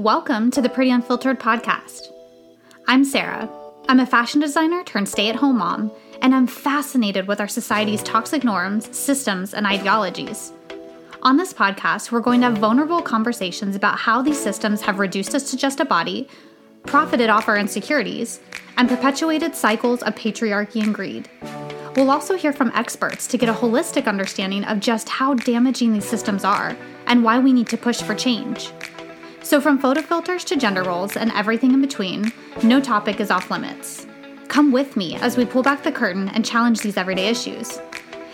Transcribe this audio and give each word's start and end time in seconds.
Welcome 0.00 0.50
to 0.52 0.62
the 0.62 0.70
Pretty 0.70 0.90
Unfiltered 0.90 1.38
podcast. 1.38 2.10
I'm 2.88 3.04
Sarah. 3.04 3.50
I'm 3.86 4.00
a 4.00 4.06
fashion 4.06 4.40
designer 4.40 4.82
turned 4.82 5.10
stay 5.10 5.28
at 5.28 5.36
home 5.36 5.58
mom, 5.58 5.92
and 6.22 6.34
I'm 6.34 6.46
fascinated 6.46 7.28
with 7.28 7.38
our 7.38 7.46
society's 7.46 8.02
toxic 8.02 8.42
norms, 8.42 8.96
systems, 8.96 9.52
and 9.52 9.66
ideologies. 9.66 10.54
On 11.20 11.36
this 11.36 11.52
podcast, 11.52 12.10
we're 12.10 12.20
going 12.20 12.40
to 12.40 12.46
have 12.46 12.56
vulnerable 12.56 13.02
conversations 13.02 13.76
about 13.76 13.98
how 13.98 14.22
these 14.22 14.40
systems 14.40 14.80
have 14.80 14.98
reduced 14.98 15.34
us 15.34 15.50
to 15.50 15.56
just 15.58 15.80
a 15.80 15.84
body, 15.84 16.26
profited 16.86 17.28
off 17.28 17.46
our 17.46 17.58
insecurities, 17.58 18.40
and 18.78 18.88
perpetuated 18.88 19.54
cycles 19.54 20.02
of 20.04 20.14
patriarchy 20.14 20.82
and 20.82 20.94
greed. 20.94 21.28
We'll 21.94 22.10
also 22.10 22.38
hear 22.38 22.54
from 22.54 22.72
experts 22.74 23.26
to 23.26 23.36
get 23.36 23.50
a 23.50 23.52
holistic 23.52 24.06
understanding 24.06 24.64
of 24.64 24.80
just 24.80 25.10
how 25.10 25.34
damaging 25.34 25.92
these 25.92 26.08
systems 26.08 26.42
are 26.42 26.74
and 27.06 27.22
why 27.22 27.38
we 27.38 27.52
need 27.52 27.66
to 27.68 27.76
push 27.76 28.00
for 28.00 28.14
change. 28.14 28.72
So, 29.42 29.60
from 29.60 29.78
photo 29.78 30.02
filters 30.02 30.44
to 30.44 30.56
gender 30.56 30.82
roles 30.82 31.16
and 31.16 31.32
everything 31.32 31.72
in 31.72 31.80
between, 31.80 32.32
no 32.62 32.80
topic 32.80 33.20
is 33.20 33.30
off 33.30 33.50
limits. 33.50 34.06
Come 34.48 34.70
with 34.70 34.96
me 34.96 35.16
as 35.16 35.36
we 35.36 35.44
pull 35.44 35.62
back 35.62 35.82
the 35.82 35.92
curtain 35.92 36.28
and 36.28 36.44
challenge 36.44 36.80
these 36.80 36.96
everyday 36.96 37.28
issues. 37.28 37.80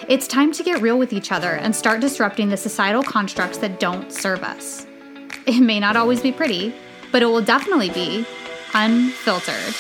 It's 0.09 0.27
time 0.27 0.53
to 0.53 0.63
get 0.63 0.83
real 0.83 0.99
with 0.99 1.13
each 1.13 1.33
other 1.33 1.53
and 1.53 1.75
start 1.75 2.01
disrupting 2.01 2.49
the 2.49 2.57
societal 2.57 3.03
constructs 3.03 3.59
that 3.59 3.81
don't 3.81 4.13
serve 4.13 4.43
us. 4.43 4.87
It 5.47 5.61
may 5.61 5.79
not 5.79 5.97
always 5.97 6.21
be 6.21 6.33
pretty, 6.33 6.75
but 7.13 7.23
it 7.23 7.27
will 7.27 7.43
definitely 7.43 7.91
be 7.91 8.27
unfiltered. 8.75 9.75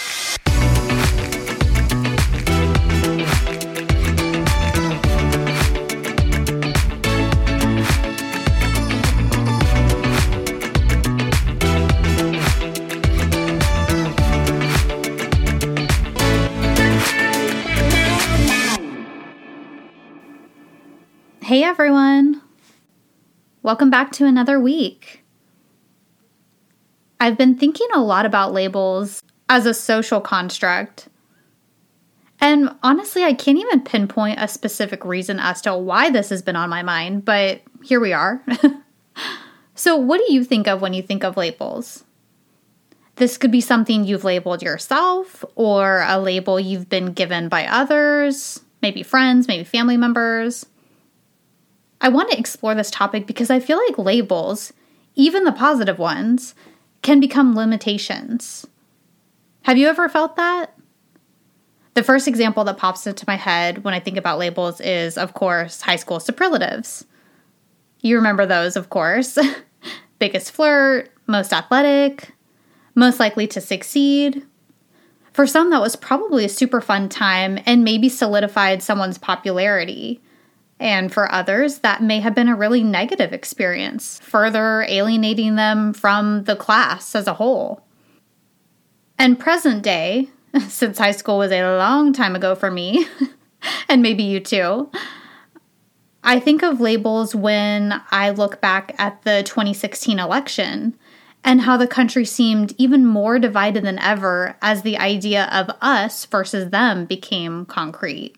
Hey 21.47 21.62
everyone! 21.62 22.42
Welcome 23.62 23.89
back 23.89 24.11
to 24.14 24.27
another 24.27 24.58
week. 24.58 25.22
I've 27.20 27.38
been 27.38 27.56
thinking 27.56 27.86
a 27.94 28.03
lot 28.03 28.27
about 28.27 28.53
labels 28.53 29.22
as 29.48 29.64
a 29.64 29.72
social 29.72 30.20
construct. 30.20 31.06
And 32.41 32.70
honestly, 32.83 33.22
I 33.22 33.33
can't 33.33 33.58
even 33.58 33.83
pinpoint 33.83 34.41
a 34.41 34.48
specific 34.48 35.05
reason 35.05 35.38
as 35.38 35.61
to 35.62 35.78
why 35.78 36.11
this 36.11 36.30
has 36.30 36.42
been 36.42 36.56
on 36.56 36.69
my 36.69 36.83
mind, 36.83 37.25
but 37.25 37.62
here 37.84 38.00
we 38.00 38.12
are. 38.12 38.44
so, 39.77 39.94
what 39.94 40.20
do 40.27 40.33
you 40.33 40.42
think 40.42 40.66
of 40.66 40.83
when 40.83 40.94
you 40.94 41.03
think 41.03 41.22
of 41.22 41.36
labels? 41.36 42.03
This 43.14 43.38
could 43.38 43.53
be 43.53 43.60
something 43.60 44.03
you've 44.03 44.25
labeled 44.25 44.64
yourself 44.64 45.44
or 45.55 46.05
a 46.08 46.19
label 46.19 46.58
you've 46.58 46.88
been 46.88 47.12
given 47.12 47.48
by 47.48 47.69
others, 47.69 48.62
maybe 48.83 49.05
friends, 49.05 49.47
maybe 49.47 49.62
family 49.62 49.97
members. 49.97 50.66
I 52.07 52.09
want 52.09 52.31
to 52.31 52.39
explore 52.39 52.73
this 52.77 52.93
topic 52.93 53.27
because 53.27 53.51
I 53.51 53.59
feel 53.59 53.79
like 53.79 53.99
labels, 53.99 54.73
even 55.17 55.43
the 55.43 55.51
positive 55.51 55.99
ones, 55.99 56.55
can 57.03 57.19
become 57.19 57.57
limitations. 57.57 58.65
Have 59.62 59.77
you 59.77 59.89
ever 59.89 60.09
felt 60.09 60.37
that? 60.37 60.73
The 61.95 62.05
first 62.05 62.29
example 62.29 62.62
that 62.62 62.79
pops 62.79 63.09
into 63.09 63.25
my 63.27 63.34
head 63.34 63.83
when 63.83 63.93
I 63.93 63.99
think 63.99 64.17
about 64.17 64.39
labels 64.39 64.81
is, 64.81 65.19
of 65.19 65.34
course, 65.34 65.81
high 65.81 65.97
school 65.97 66.21
superlatives. 66.21 67.05
You 68.03 68.15
remember 68.15 68.47
those, 68.47 68.77
of 68.77 68.89
course. 68.89 69.37
Biggest 70.21 70.53
flirt, 70.53 71.11
most 71.27 71.53
athletic, 71.53 72.31
most 72.95 73.19
likely 73.19 73.49
to 73.49 73.61
succeed. 73.61 74.47
For 75.33 75.45
some, 75.45 75.71
that 75.71 75.81
was 75.81 75.97
probably 75.97 76.45
a 76.45 76.49
super 76.49 76.81
fun 76.81 77.09
time 77.09 77.59
and 77.67 77.83
maybe 77.83 78.09
solidified 78.09 78.81
someone's 78.81 79.19
popularity. 79.19 80.21
And 80.78 81.12
for 81.12 81.32
others, 81.32 81.78
that 81.78 82.03
may 82.03 82.20
have 82.20 82.34
been 82.34 82.48
a 82.48 82.56
really 82.56 82.82
negative 82.82 83.32
experience, 83.32 84.20
further 84.22 84.84
alienating 84.88 85.56
them 85.56 85.94
from 85.94 86.44
the 86.44 86.56
class 86.56 87.14
as 87.14 87.26
a 87.26 87.34
whole. 87.34 87.82
And 89.19 89.38
present 89.38 89.82
day, 89.82 90.28
since 90.69 90.98
high 90.98 91.12
school 91.12 91.38
was 91.38 91.53
a 91.53 91.78
long 91.78 92.12
time 92.12 92.36
ago 92.36 92.54
for 92.54 92.70
me, 92.70 93.06
and 93.88 94.03
maybe 94.03 94.22
you 94.22 94.41
too, 94.41 94.91
I 96.22 96.41
think 96.41 96.62
of 96.62 96.81
labels 96.81 97.34
when 97.34 98.03
I 98.10 98.31
look 98.31 98.60
back 98.60 98.94
at 98.98 99.22
the 99.22 99.44
2016 99.44 100.19
election 100.19 100.98
and 101.44 101.60
how 101.60 101.76
the 101.76 101.86
country 101.86 102.25
seemed 102.25 102.75
even 102.76 103.06
more 103.06 103.38
divided 103.38 103.84
than 103.84 104.00
ever 104.00 104.56
as 104.60 104.82
the 104.82 104.98
idea 104.98 105.48
of 105.53 105.70
us 105.81 106.26
versus 106.26 106.70
them 106.70 107.06
became 107.06 107.65
concrete. 107.66 108.34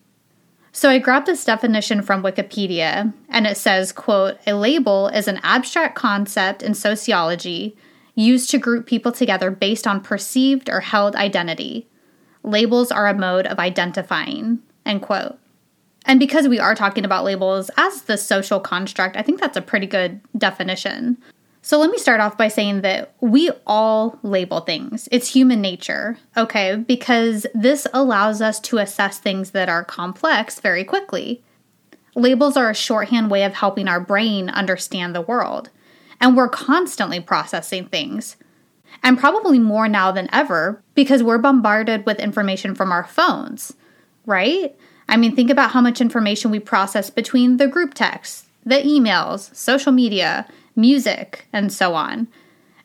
So 0.72 0.90
I 0.90 0.98
grabbed 0.98 1.26
this 1.26 1.44
definition 1.44 2.02
from 2.02 2.22
Wikipedia 2.22 3.12
and 3.28 3.46
it 3.46 3.56
says, 3.56 3.92
quote, 3.92 4.38
a 4.46 4.54
label 4.54 5.08
is 5.08 5.28
an 5.28 5.40
abstract 5.42 5.94
concept 5.94 6.62
in 6.62 6.74
sociology 6.74 7.76
used 8.14 8.50
to 8.50 8.58
group 8.58 8.86
people 8.86 9.12
together 9.12 9.50
based 9.50 9.86
on 9.86 10.00
perceived 10.00 10.68
or 10.68 10.80
held 10.80 11.16
identity. 11.16 11.88
Labels 12.42 12.90
are 12.90 13.06
a 13.06 13.14
mode 13.14 13.46
of 13.46 13.58
identifying, 13.58 14.58
end 14.84 15.02
quote. 15.02 15.38
And 16.04 16.18
because 16.18 16.48
we 16.48 16.58
are 16.58 16.74
talking 16.74 17.04
about 17.04 17.24
labels 17.24 17.70
as 17.76 18.02
the 18.02 18.16
social 18.16 18.60
construct, 18.60 19.16
I 19.16 19.22
think 19.22 19.40
that's 19.40 19.56
a 19.56 19.62
pretty 19.62 19.86
good 19.86 20.20
definition. 20.36 21.18
So 21.60 21.78
let 21.78 21.90
me 21.90 21.98
start 21.98 22.20
off 22.20 22.38
by 22.38 22.48
saying 22.48 22.82
that 22.82 23.14
we 23.20 23.50
all 23.66 24.18
label 24.22 24.60
things. 24.60 25.08
It's 25.10 25.34
human 25.34 25.60
nature, 25.60 26.18
okay? 26.36 26.76
Because 26.76 27.46
this 27.54 27.86
allows 27.92 28.40
us 28.40 28.60
to 28.60 28.78
assess 28.78 29.18
things 29.18 29.50
that 29.50 29.68
are 29.68 29.84
complex 29.84 30.60
very 30.60 30.84
quickly. 30.84 31.42
Labels 32.14 32.56
are 32.56 32.70
a 32.70 32.74
shorthand 32.74 33.30
way 33.30 33.44
of 33.44 33.54
helping 33.54 33.88
our 33.88 34.00
brain 34.00 34.48
understand 34.48 35.14
the 35.14 35.20
world. 35.20 35.70
And 36.20 36.36
we're 36.36 36.48
constantly 36.48 37.20
processing 37.20 37.86
things. 37.86 38.36
And 39.02 39.18
probably 39.18 39.58
more 39.58 39.88
now 39.88 40.10
than 40.10 40.28
ever 40.32 40.82
because 40.94 41.22
we're 41.22 41.38
bombarded 41.38 42.06
with 42.06 42.18
information 42.18 42.74
from 42.74 42.90
our 42.90 43.04
phones, 43.04 43.74
right? 44.26 44.74
I 45.08 45.16
mean, 45.16 45.36
think 45.36 45.50
about 45.50 45.70
how 45.70 45.80
much 45.80 46.00
information 46.00 46.50
we 46.50 46.58
process 46.58 47.10
between 47.10 47.56
the 47.56 47.68
group 47.68 47.94
texts, 47.94 48.46
the 48.64 48.76
emails, 48.76 49.54
social 49.54 49.92
media, 49.92 50.46
music, 50.78 51.46
and 51.52 51.70
so 51.70 51.94
on. 51.94 52.28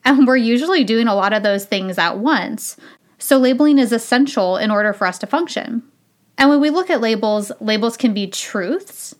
And 0.03 0.27
we're 0.27 0.35
usually 0.35 0.83
doing 0.83 1.07
a 1.07 1.15
lot 1.15 1.31
of 1.31 1.43
those 1.43 1.63
things 1.65 1.97
at 1.97 2.19
once. 2.19 2.75
So 3.17 3.37
labeling 3.37 3.79
is 3.79 3.93
essential 3.93 4.57
in 4.57 4.69
order 4.69 4.91
for 4.91 5.07
us 5.07 5.17
to 5.19 5.27
function. 5.27 5.83
And 6.37 6.49
when 6.49 6.59
we 6.59 6.69
look 6.69 6.89
at 6.89 6.99
labels, 6.99 7.51
labels 7.61 7.95
can 7.95 8.13
be 8.13 8.27
truths, 8.27 9.15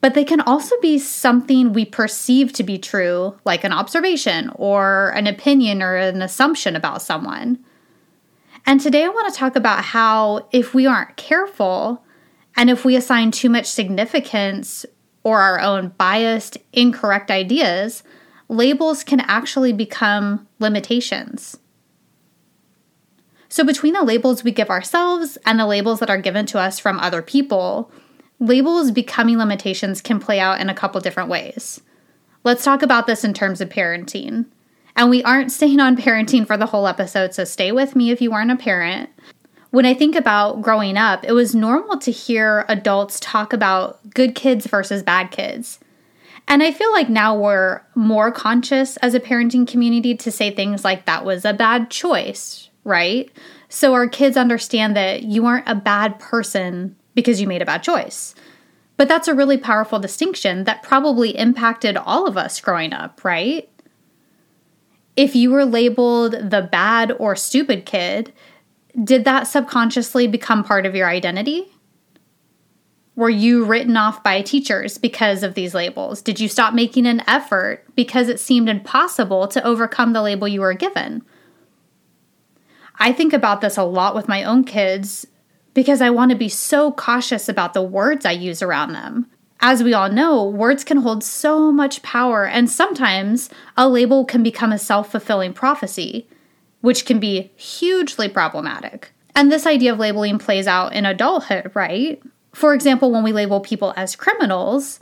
but 0.00 0.14
they 0.14 0.24
can 0.24 0.40
also 0.40 0.74
be 0.80 0.98
something 0.98 1.72
we 1.72 1.84
perceive 1.84 2.52
to 2.54 2.62
be 2.62 2.78
true, 2.78 3.36
like 3.44 3.64
an 3.64 3.72
observation 3.72 4.50
or 4.54 5.10
an 5.10 5.26
opinion 5.26 5.82
or 5.82 5.96
an 5.96 6.22
assumption 6.22 6.76
about 6.76 7.02
someone. 7.02 7.58
And 8.64 8.80
today 8.80 9.04
I 9.04 9.08
want 9.08 9.32
to 9.32 9.38
talk 9.38 9.56
about 9.56 9.84
how, 9.84 10.48
if 10.52 10.74
we 10.74 10.86
aren't 10.86 11.16
careful, 11.16 12.02
and 12.56 12.70
if 12.70 12.84
we 12.84 12.96
assign 12.96 13.30
too 13.30 13.50
much 13.50 13.66
significance 13.66 14.86
or 15.26 15.40
our 15.40 15.58
own 15.58 15.88
biased, 15.98 16.56
incorrect 16.72 17.32
ideas, 17.32 18.04
labels 18.48 19.02
can 19.02 19.18
actually 19.18 19.72
become 19.72 20.46
limitations. 20.60 21.58
So, 23.48 23.64
between 23.64 23.94
the 23.94 24.04
labels 24.04 24.44
we 24.44 24.52
give 24.52 24.70
ourselves 24.70 25.36
and 25.44 25.58
the 25.58 25.66
labels 25.66 25.98
that 25.98 26.10
are 26.10 26.20
given 26.20 26.46
to 26.46 26.60
us 26.60 26.78
from 26.78 27.00
other 27.00 27.22
people, 27.22 27.90
labels 28.38 28.92
becoming 28.92 29.36
limitations 29.36 30.00
can 30.00 30.20
play 30.20 30.38
out 30.38 30.60
in 30.60 30.70
a 30.70 30.74
couple 30.74 31.00
different 31.00 31.28
ways. 31.28 31.80
Let's 32.44 32.62
talk 32.62 32.82
about 32.82 33.08
this 33.08 33.24
in 33.24 33.34
terms 33.34 33.60
of 33.60 33.68
parenting. 33.68 34.46
And 34.94 35.10
we 35.10 35.24
aren't 35.24 35.50
staying 35.50 35.80
on 35.80 35.96
parenting 35.96 36.46
for 36.46 36.56
the 36.56 36.66
whole 36.66 36.86
episode, 36.86 37.34
so 37.34 37.42
stay 37.42 37.72
with 37.72 37.96
me 37.96 38.12
if 38.12 38.20
you 38.20 38.32
aren't 38.32 38.52
a 38.52 38.56
parent. 38.56 39.10
When 39.70 39.84
I 39.84 39.94
think 39.94 40.14
about 40.14 40.62
growing 40.62 40.96
up, 40.96 41.24
it 41.24 41.32
was 41.32 41.54
normal 41.54 41.98
to 41.98 42.10
hear 42.10 42.64
adults 42.68 43.18
talk 43.20 43.52
about 43.52 43.98
good 44.10 44.34
kids 44.34 44.66
versus 44.66 45.02
bad 45.02 45.30
kids. 45.30 45.78
And 46.48 46.62
I 46.62 46.70
feel 46.70 46.92
like 46.92 47.08
now 47.08 47.36
we're 47.36 47.82
more 47.94 48.30
conscious 48.30 48.96
as 48.98 49.14
a 49.14 49.20
parenting 49.20 49.66
community 49.66 50.14
to 50.16 50.30
say 50.30 50.50
things 50.50 50.84
like 50.84 51.06
that 51.06 51.24
was 51.24 51.44
a 51.44 51.52
bad 51.52 51.90
choice, 51.90 52.70
right? 52.84 53.30
So 53.68 53.94
our 53.94 54.08
kids 54.08 54.36
understand 54.36 54.96
that 54.96 55.24
you 55.24 55.44
aren't 55.46 55.68
a 55.68 55.74
bad 55.74 56.20
person 56.20 56.94
because 57.14 57.40
you 57.40 57.48
made 57.48 57.62
a 57.62 57.66
bad 57.66 57.82
choice. 57.82 58.34
But 58.96 59.08
that's 59.08 59.28
a 59.28 59.34
really 59.34 59.58
powerful 59.58 59.98
distinction 59.98 60.64
that 60.64 60.82
probably 60.82 61.36
impacted 61.36 61.96
all 61.96 62.26
of 62.26 62.38
us 62.38 62.60
growing 62.60 62.92
up, 62.92 63.24
right? 63.24 63.68
If 65.16 65.34
you 65.34 65.50
were 65.50 65.64
labeled 65.64 66.32
the 66.32 66.68
bad 66.70 67.12
or 67.18 67.34
stupid 67.34 67.86
kid, 67.86 68.32
did 69.02 69.24
that 69.24 69.46
subconsciously 69.46 70.26
become 70.26 70.64
part 70.64 70.86
of 70.86 70.94
your 70.94 71.08
identity? 71.08 71.66
Were 73.14 73.30
you 73.30 73.64
written 73.64 73.96
off 73.96 74.22
by 74.22 74.42
teachers 74.42 74.98
because 74.98 75.42
of 75.42 75.54
these 75.54 75.74
labels? 75.74 76.20
Did 76.20 76.38
you 76.38 76.48
stop 76.48 76.74
making 76.74 77.06
an 77.06 77.22
effort 77.26 77.84
because 77.94 78.28
it 78.28 78.40
seemed 78.40 78.68
impossible 78.68 79.48
to 79.48 79.64
overcome 79.64 80.12
the 80.12 80.22
label 80.22 80.46
you 80.46 80.60
were 80.60 80.74
given? 80.74 81.22
I 82.98 83.12
think 83.12 83.32
about 83.32 83.60
this 83.60 83.76
a 83.76 83.84
lot 83.84 84.14
with 84.14 84.28
my 84.28 84.44
own 84.44 84.64
kids 84.64 85.26
because 85.74 86.00
I 86.00 86.10
want 86.10 86.30
to 86.30 86.36
be 86.36 86.48
so 86.48 86.92
cautious 86.92 87.48
about 87.48 87.74
the 87.74 87.82
words 87.82 88.24
I 88.24 88.32
use 88.32 88.62
around 88.62 88.92
them. 88.92 89.26
As 89.60 89.82
we 89.82 89.94
all 89.94 90.10
know, 90.10 90.46
words 90.46 90.84
can 90.84 90.98
hold 90.98 91.24
so 91.24 91.72
much 91.72 92.02
power, 92.02 92.46
and 92.46 92.70
sometimes 92.70 93.48
a 93.76 93.88
label 93.88 94.24
can 94.24 94.42
become 94.42 94.72
a 94.72 94.78
self 94.78 95.10
fulfilling 95.10 95.54
prophecy, 95.54 96.28
which 96.86 97.04
can 97.04 97.18
be 97.18 97.50
hugely 97.56 98.28
problematic. 98.28 99.12
And 99.34 99.50
this 99.50 99.66
idea 99.66 99.92
of 99.92 99.98
labeling 99.98 100.38
plays 100.38 100.68
out 100.68 100.92
in 100.92 101.04
adulthood, 101.04 101.72
right? 101.74 102.22
For 102.52 102.74
example, 102.74 103.10
when 103.10 103.24
we 103.24 103.32
label 103.32 103.58
people 103.58 103.92
as 103.96 104.14
criminals, 104.14 105.00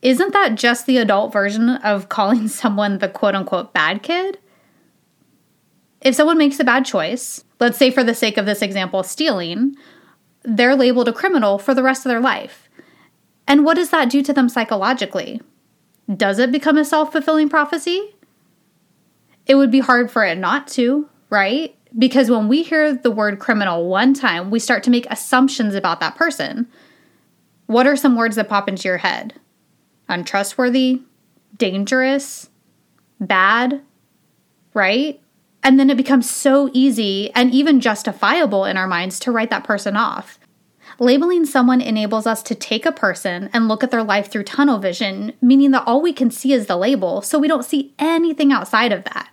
isn't 0.00 0.32
that 0.32 0.54
just 0.54 0.86
the 0.86 0.96
adult 0.96 1.34
version 1.34 1.68
of 1.68 2.08
calling 2.16 2.48
someone 2.48 2.96
the 2.96 3.10
quote 3.10 3.34
unquote 3.34 3.74
bad 3.74 4.02
kid? 4.02 4.38
If 6.00 6.14
someone 6.14 6.38
makes 6.38 6.58
a 6.60 6.64
bad 6.64 6.86
choice, 6.86 7.44
let's 7.60 7.76
say 7.76 7.90
for 7.90 8.02
the 8.02 8.14
sake 8.14 8.38
of 8.38 8.46
this 8.46 8.62
example, 8.62 9.02
stealing, 9.02 9.76
they're 10.44 10.74
labeled 10.74 11.08
a 11.08 11.12
criminal 11.12 11.58
for 11.58 11.74
the 11.74 11.82
rest 11.82 12.06
of 12.06 12.10
their 12.10 12.20
life. 12.20 12.70
And 13.46 13.66
what 13.66 13.74
does 13.74 13.90
that 13.90 14.08
do 14.08 14.22
to 14.22 14.32
them 14.32 14.48
psychologically? 14.48 15.42
Does 16.16 16.38
it 16.38 16.50
become 16.50 16.78
a 16.78 16.86
self 16.86 17.12
fulfilling 17.12 17.50
prophecy? 17.50 18.15
It 19.46 19.54
would 19.54 19.70
be 19.70 19.80
hard 19.80 20.10
for 20.10 20.24
it 20.24 20.38
not 20.38 20.66
to, 20.68 21.08
right? 21.30 21.76
Because 21.98 22.30
when 22.30 22.48
we 22.48 22.62
hear 22.62 22.94
the 22.94 23.10
word 23.10 23.38
criminal 23.38 23.88
one 23.88 24.12
time, 24.12 24.50
we 24.50 24.58
start 24.58 24.82
to 24.84 24.90
make 24.90 25.06
assumptions 25.10 25.74
about 25.74 26.00
that 26.00 26.16
person. 26.16 26.66
What 27.66 27.86
are 27.86 27.96
some 27.96 28.16
words 28.16 28.36
that 28.36 28.48
pop 28.48 28.68
into 28.68 28.88
your 28.88 28.98
head? 28.98 29.34
Untrustworthy, 30.08 31.02
dangerous, 31.56 32.50
bad, 33.20 33.82
right? 34.74 35.20
And 35.62 35.80
then 35.80 35.90
it 35.90 35.96
becomes 35.96 36.30
so 36.30 36.70
easy 36.72 37.32
and 37.34 37.52
even 37.52 37.80
justifiable 37.80 38.64
in 38.64 38.76
our 38.76 38.86
minds 38.86 39.18
to 39.20 39.32
write 39.32 39.50
that 39.50 39.64
person 39.64 39.96
off. 39.96 40.38
Labeling 40.98 41.44
someone 41.44 41.80
enables 41.80 42.26
us 42.26 42.42
to 42.44 42.54
take 42.54 42.86
a 42.86 42.92
person 42.92 43.50
and 43.52 43.68
look 43.68 43.82
at 43.82 43.90
their 43.90 44.04
life 44.04 44.30
through 44.30 44.44
tunnel 44.44 44.78
vision, 44.78 45.32
meaning 45.42 45.72
that 45.72 45.82
all 45.86 46.00
we 46.00 46.12
can 46.12 46.30
see 46.30 46.52
is 46.52 46.66
the 46.66 46.76
label, 46.76 47.20
so 47.20 47.38
we 47.38 47.48
don't 47.48 47.64
see 47.64 47.94
anything 47.98 48.52
outside 48.52 48.92
of 48.92 49.04
that. 49.04 49.28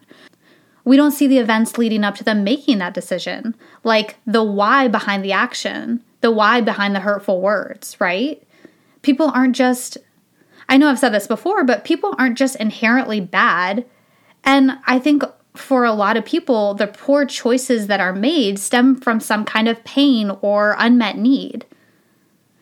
We 0.85 0.97
don't 0.97 1.11
see 1.11 1.27
the 1.27 1.37
events 1.37 1.77
leading 1.77 2.03
up 2.03 2.15
to 2.15 2.23
them 2.23 2.43
making 2.43 2.79
that 2.79 2.93
decision, 2.93 3.55
like 3.83 4.17
the 4.27 4.43
why 4.43 4.87
behind 4.87 5.23
the 5.23 5.31
action, 5.31 6.03
the 6.21 6.31
why 6.31 6.61
behind 6.61 6.95
the 6.95 6.99
hurtful 6.99 7.41
words, 7.41 7.99
right? 7.99 8.45
People 9.01 9.31
aren't 9.33 9.55
just, 9.55 9.97
I 10.67 10.77
know 10.77 10.89
I've 10.89 10.99
said 10.99 11.13
this 11.13 11.27
before, 11.27 11.63
but 11.63 11.85
people 11.85 12.15
aren't 12.17 12.37
just 12.37 12.57
inherently 12.57 13.21
bad. 13.21 13.85
And 14.43 14.77
I 14.85 14.99
think 14.99 15.23
for 15.55 15.85
a 15.85 15.93
lot 15.93 16.17
of 16.17 16.25
people, 16.25 16.73
the 16.73 16.87
poor 16.87 17.25
choices 17.25 17.87
that 17.87 17.99
are 18.01 18.13
made 18.13 18.59
stem 18.59 18.95
from 18.95 19.19
some 19.19 19.45
kind 19.45 19.69
of 19.69 19.83
pain 19.85 20.31
or 20.41 20.75
unmet 20.79 21.17
need. 21.17 21.65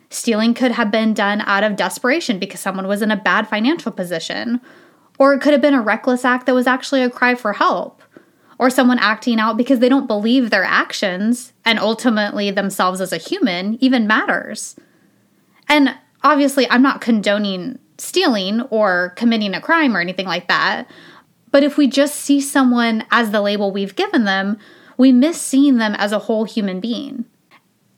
Stealing 0.10 0.54
could 0.54 0.74
have 0.74 0.92
been 0.92 1.14
done 1.14 1.42
out 1.42 1.64
of 1.64 1.78
desperation 1.78 2.38
because 2.38 2.60
someone 2.60 2.88
was 2.88 3.02
in 3.02 3.12
a 3.12 3.16
bad 3.16 3.48
financial 3.48 3.92
position, 3.92 4.60
or 5.18 5.34
it 5.34 5.40
could 5.40 5.54
have 5.54 5.62
been 5.62 5.74
a 5.74 5.82
reckless 5.82 6.26
act 6.26 6.46
that 6.46 6.54
was 6.54 6.68
actually 6.68 7.02
a 7.02 7.10
cry 7.10 7.34
for 7.34 7.54
help 7.54 8.01
or 8.62 8.70
someone 8.70 9.00
acting 9.00 9.40
out 9.40 9.58
because 9.58 9.80
they 9.80 9.90
don't 9.90 10.06
believe 10.06 10.52
their 10.52 10.64
actions 10.64 11.52
and 11.66 11.80
ultimately 11.80 12.52
themselves 12.52 13.02
as 13.02 13.12
a 13.12 13.18
human 13.18 13.76
even 13.84 14.06
matters. 14.06 14.76
And 15.68 15.98
obviously, 16.24 16.70
I'm 16.70 16.84
not 16.84 17.02
condoning 17.02 17.80
stealing 17.98 18.62
or 18.70 19.14
committing 19.16 19.56
a 19.56 19.62
crime 19.62 19.98
or 19.98 20.00
anything 20.00 20.28
like 20.28 20.48
that. 20.48 20.88
But 21.50 21.64
if 21.64 21.76
we 21.76 21.88
just 21.88 22.16
see 22.16 22.40
someone 22.40 23.04
as 23.10 23.32
the 23.32 23.42
label 23.42 23.72
we've 23.72 23.96
given 23.96 24.26
them, 24.26 24.60
we 24.96 25.12
miss 25.12 25.42
seeing 25.42 25.78
them 25.78 25.96
as 25.96 26.12
a 26.12 26.20
whole 26.20 26.46
human 26.46 26.80
being. 26.80 27.26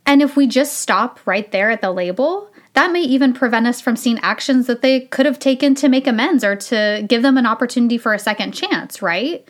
And 0.05 0.21
if 0.21 0.37
we 0.37 0.47
just 0.47 0.79
stop 0.79 1.19
right 1.25 1.51
there 1.51 1.71
at 1.71 1.81
the 1.81 1.91
label, 1.91 2.49
that 2.71 2.93
may 2.93 3.01
even 3.01 3.33
prevent 3.33 3.67
us 3.67 3.81
from 3.81 3.97
seeing 3.97 4.19
actions 4.19 4.67
that 4.67 4.81
they 4.81 5.01
could 5.01 5.25
have 5.25 5.39
taken 5.39 5.75
to 5.75 5.89
make 5.89 6.07
amends 6.07 6.41
or 6.45 6.55
to 6.55 7.03
give 7.05 7.21
them 7.21 7.37
an 7.37 7.45
opportunity 7.45 7.97
for 7.97 8.13
a 8.13 8.19
second 8.19 8.53
chance, 8.53 9.01
right? 9.01 9.45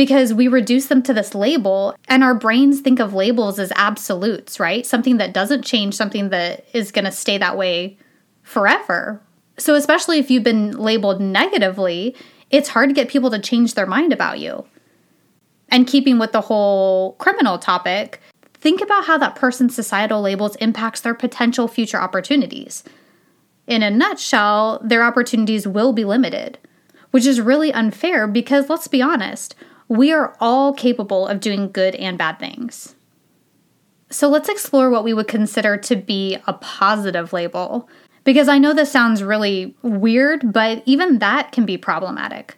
Because 0.00 0.32
we 0.32 0.48
reduce 0.48 0.86
them 0.86 1.02
to 1.02 1.12
this 1.12 1.34
label 1.34 1.94
and 2.08 2.24
our 2.24 2.34
brains 2.34 2.80
think 2.80 3.00
of 3.00 3.12
labels 3.12 3.58
as 3.58 3.70
absolutes, 3.76 4.58
right? 4.58 4.86
Something 4.86 5.18
that 5.18 5.34
doesn't 5.34 5.62
change, 5.62 5.94
something 5.94 6.30
that 6.30 6.64
is 6.72 6.90
going 6.90 7.04
to 7.04 7.12
stay 7.12 7.36
that 7.36 7.58
way 7.58 7.98
forever. 8.42 9.20
So, 9.58 9.74
especially 9.74 10.18
if 10.18 10.30
you've 10.30 10.42
been 10.42 10.72
labeled 10.72 11.20
negatively, 11.20 12.16
it's 12.48 12.70
hard 12.70 12.88
to 12.88 12.94
get 12.94 13.10
people 13.10 13.30
to 13.30 13.38
change 13.38 13.74
their 13.74 13.84
mind 13.84 14.10
about 14.10 14.38
you. 14.38 14.64
And 15.68 15.86
keeping 15.86 16.18
with 16.18 16.32
the 16.32 16.40
whole 16.40 17.12
criminal 17.18 17.58
topic, 17.58 18.22
think 18.54 18.80
about 18.80 19.04
how 19.04 19.18
that 19.18 19.36
person's 19.36 19.74
societal 19.74 20.22
labels 20.22 20.56
impacts 20.62 21.02
their 21.02 21.12
potential 21.12 21.68
future 21.68 22.00
opportunities. 22.00 22.84
In 23.66 23.82
a 23.82 23.90
nutshell, 23.90 24.80
their 24.82 25.02
opportunities 25.02 25.68
will 25.68 25.92
be 25.92 26.06
limited, 26.06 26.56
which 27.10 27.26
is 27.26 27.38
really 27.38 27.70
unfair 27.70 28.26
because 28.26 28.70
let's 28.70 28.88
be 28.88 29.02
honest, 29.02 29.54
we 29.90 30.12
are 30.12 30.36
all 30.38 30.72
capable 30.72 31.26
of 31.26 31.40
doing 31.40 31.68
good 31.72 31.96
and 31.96 32.16
bad 32.16 32.38
things. 32.38 32.94
So 34.08 34.28
let's 34.28 34.48
explore 34.48 34.88
what 34.88 35.02
we 35.02 35.12
would 35.12 35.26
consider 35.26 35.76
to 35.78 35.96
be 35.96 36.38
a 36.46 36.52
positive 36.52 37.32
label. 37.32 37.88
Because 38.22 38.48
I 38.48 38.58
know 38.58 38.72
this 38.72 38.92
sounds 38.92 39.24
really 39.24 39.74
weird, 39.82 40.52
but 40.52 40.84
even 40.86 41.18
that 41.18 41.50
can 41.50 41.66
be 41.66 41.76
problematic. 41.76 42.56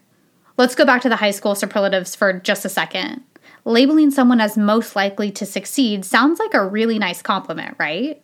Let's 0.59 0.75
go 0.75 0.85
back 0.85 1.01
to 1.03 1.09
the 1.09 1.17
high 1.17 1.31
school 1.31 1.55
superlatives 1.55 2.15
for 2.15 2.35
just 2.35 2.67
a 2.67 2.69
second. 2.69 3.23
Labeling 3.65 4.11
someone 4.11 4.41
as 4.41 4.59
most 4.59 4.95
likely 4.95 5.31
to 5.31 5.47
succeed 5.47 6.05
sounds 6.05 6.39
like 6.39 6.53
a 6.53 6.67
really 6.67 6.99
nice 6.99 7.23
compliment, 7.23 7.77
right? 7.79 8.23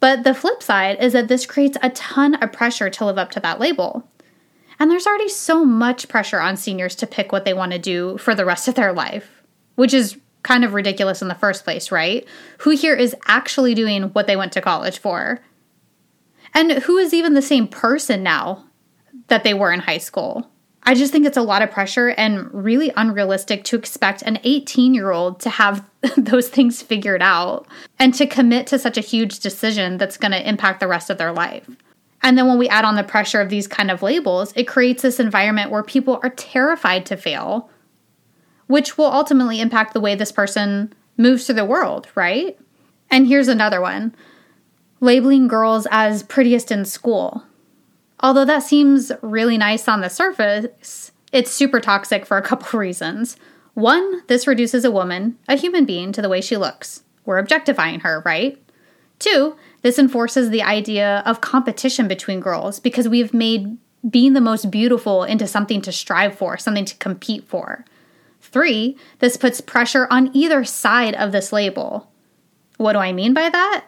But 0.00 0.24
the 0.24 0.34
flip 0.34 0.62
side 0.62 1.02
is 1.02 1.14
that 1.14 1.28
this 1.28 1.46
creates 1.46 1.78
a 1.82 1.88
ton 1.90 2.34
of 2.34 2.52
pressure 2.52 2.90
to 2.90 3.06
live 3.06 3.16
up 3.16 3.30
to 3.30 3.40
that 3.40 3.58
label. 3.58 4.06
And 4.78 4.90
there's 4.90 5.06
already 5.06 5.28
so 5.28 5.64
much 5.64 6.08
pressure 6.08 6.40
on 6.40 6.56
seniors 6.56 6.94
to 6.96 7.06
pick 7.06 7.32
what 7.32 7.44
they 7.44 7.54
want 7.54 7.72
to 7.72 7.78
do 7.78 8.18
for 8.18 8.34
the 8.34 8.44
rest 8.44 8.68
of 8.68 8.74
their 8.74 8.92
life, 8.92 9.42
which 9.76 9.94
is 9.94 10.18
kind 10.42 10.64
of 10.64 10.74
ridiculous 10.74 11.22
in 11.22 11.28
the 11.28 11.34
first 11.34 11.64
place, 11.64 11.90
right? 11.90 12.26
Who 12.58 12.70
here 12.70 12.94
is 12.94 13.16
actually 13.26 13.74
doing 13.74 14.04
what 14.10 14.26
they 14.26 14.36
went 14.36 14.52
to 14.52 14.60
college 14.60 14.98
for? 14.98 15.40
And 16.52 16.70
who 16.70 16.98
is 16.98 17.12
even 17.12 17.34
the 17.34 17.42
same 17.42 17.66
person 17.66 18.22
now 18.22 18.64
that 19.28 19.42
they 19.42 19.54
were 19.54 19.72
in 19.72 19.80
high 19.80 19.98
school? 19.98 20.48
I 20.86 20.94
just 20.94 21.12
think 21.12 21.24
it's 21.24 21.38
a 21.38 21.42
lot 21.42 21.62
of 21.62 21.70
pressure 21.70 22.08
and 22.10 22.52
really 22.52 22.92
unrealistic 22.94 23.64
to 23.64 23.76
expect 23.76 24.22
an 24.22 24.38
18 24.44 24.94
year 24.94 25.10
old 25.10 25.40
to 25.40 25.50
have 25.50 25.84
those 26.16 26.48
things 26.48 26.82
figured 26.82 27.22
out 27.22 27.66
and 27.98 28.12
to 28.14 28.26
commit 28.26 28.66
to 28.68 28.78
such 28.78 28.98
a 28.98 29.02
huge 29.02 29.40
decision 29.40 29.96
that's 29.96 30.18
going 30.18 30.32
to 30.32 30.48
impact 30.48 30.80
the 30.80 30.86
rest 30.86 31.08
of 31.08 31.16
their 31.16 31.32
life. 31.32 31.68
And 32.24 32.38
then 32.38 32.48
when 32.48 32.56
we 32.56 32.70
add 32.70 32.86
on 32.86 32.96
the 32.96 33.04
pressure 33.04 33.42
of 33.42 33.50
these 33.50 33.68
kind 33.68 33.90
of 33.90 34.02
labels, 34.02 34.54
it 34.56 34.66
creates 34.66 35.02
this 35.02 35.20
environment 35.20 35.70
where 35.70 35.82
people 35.82 36.18
are 36.22 36.30
terrified 36.30 37.04
to 37.06 37.18
fail, 37.18 37.68
which 38.66 38.96
will 38.96 39.04
ultimately 39.04 39.60
impact 39.60 39.92
the 39.92 40.00
way 40.00 40.14
this 40.14 40.32
person 40.32 40.94
moves 41.18 41.44
through 41.44 41.56
the 41.56 41.66
world, 41.66 42.08
right? 42.14 42.58
And 43.10 43.26
here's 43.26 43.46
another 43.46 43.80
one 43.80 44.14
labeling 45.00 45.46
girls 45.46 45.86
as 45.90 46.22
prettiest 46.22 46.72
in 46.72 46.86
school. 46.86 47.44
Although 48.20 48.46
that 48.46 48.62
seems 48.62 49.12
really 49.20 49.58
nice 49.58 49.86
on 49.86 50.00
the 50.00 50.08
surface, 50.08 51.12
it's 51.30 51.50
super 51.50 51.78
toxic 51.78 52.24
for 52.24 52.38
a 52.38 52.42
couple 52.48 52.80
reasons. 52.80 53.36
One, 53.74 54.22
this 54.28 54.46
reduces 54.46 54.86
a 54.86 54.90
woman, 54.90 55.36
a 55.46 55.56
human 55.56 55.84
being, 55.84 56.10
to 56.12 56.22
the 56.22 56.30
way 56.30 56.40
she 56.40 56.56
looks. 56.56 57.02
We're 57.26 57.38
objectifying 57.38 58.00
her, 58.00 58.22
right? 58.24 58.58
Two, 59.18 59.56
this 59.84 59.98
enforces 59.98 60.48
the 60.48 60.62
idea 60.62 61.22
of 61.26 61.42
competition 61.42 62.08
between 62.08 62.40
girls 62.40 62.80
because 62.80 63.06
we've 63.06 63.34
made 63.34 63.76
being 64.08 64.32
the 64.32 64.40
most 64.40 64.70
beautiful 64.70 65.24
into 65.24 65.46
something 65.46 65.82
to 65.82 65.92
strive 65.92 66.34
for, 66.34 66.56
something 66.56 66.86
to 66.86 66.96
compete 66.96 67.44
for. 67.44 67.84
Three, 68.40 68.96
this 69.18 69.36
puts 69.36 69.60
pressure 69.60 70.08
on 70.10 70.34
either 70.34 70.64
side 70.64 71.14
of 71.14 71.32
this 71.32 71.52
label. 71.52 72.10
What 72.78 72.94
do 72.94 72.98
I 72.98 73.12
mean 73.12 73.34
by 73.34 73.50
that? 73.50 73.84